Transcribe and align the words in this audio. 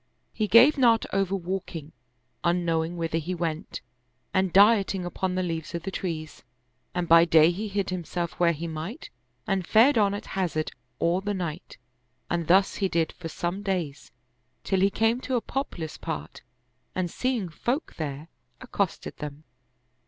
He 0.33 0.47
gave 0.47 0.79
not 0.79 1.05
over 1.13 1.35
walking, 1.35 1.91
un 2.43 2.65
knowing 2.65 2.97
whither 2.97 3.19
he 3.19 3.35
went 3.35 3.81
and 4.33 4.51
dieting 4.51 5.05
upon 5.05 5.35
the 5.35 5.43
leaves 5.43 5.75
of 5.75 5.83
the 5.83 5.91
trees; 5.91 6.43
and 6.95 7.07
by 7.07 7.23
day 7.23 7.51
he 7.51 7.67
hid 7.67 7.91
himself 7.91 8.31
where 8.39 8.51
he 8.51 8.65
might 8.65 9.11
and 9.45 9.67
fared 9.67 9.99
on 9.99 10.15
at 10.15 10.25
hazard 10.33 10.71
all 10.97 11.21
the 11.21 11.35
night; 11.35 11.77
and 12.31 12.47
thus 12.47 12.77
he 12.77 12.89
did 12.89 13.11
for 13.11 13.29
some 13.29 13.61
days, 13.61 14.09
till 14.63 14.79
he 14.79 14.89
came 14.89 15.21
to 15.21 15.35
a 15.35 15.39
populous 15.41 15.97
part 15.99 16.41
and 16.95 17.11
seeing 17.11 17.47
folk 17.49 17.93
there, 17.97 18.27
ac 18.59 18.69
costed 18.71 19.17
them. 19.17 19.43